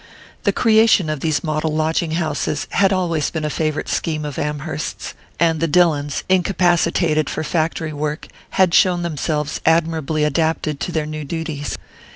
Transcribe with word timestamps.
The 0.45 0.51
creation 0.51 1.11
of 1.11 1.19
these 1.19 1.43
model 1.43 1.71
lodging 1.71 2.13
houses 2.13 2.65
had 2.71 2.91
always 2.91 3.29
been 3.29 3.45
a 3.45 3.51
favourite 3.51 3.87
scheme 3.87 4.25
of 4.25 4.39
Amherst's, 4.39 5.13
and 5.39 5.59
the 5.59 5.67
Dillons, 5.67 6.23
incapacitated 6.27 7.29
for 7.29 7.43
factory 7.43 7.93
work, 7.93 8.25
had 8.57 8.73
shown 8.73 9.03
themselves 9.03 9.61
admirably 9.63 10.23
adapted 10.23 10.79
to 10.79 10.91
their 10.91 11.05
new 11.05 11.23
duties. 11.23 11.77